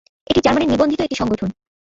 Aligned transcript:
এটি 0.27 0.39
জার্মানির 0.45 0.71
নিবন্ধিত 0.71 0.99
একটি 1.01 1.15
সংগঠন। 1.15 1.49